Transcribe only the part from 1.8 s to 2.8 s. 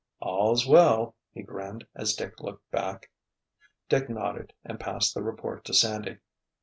as Dick looked